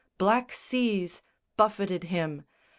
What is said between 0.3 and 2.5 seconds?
seas Buffeted him.